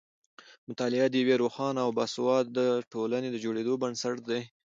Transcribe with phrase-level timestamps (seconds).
[0.69, 4.41] مطالعه د یوې روښانه او باسواده ټولنې د جوړېدو بنسټ دی.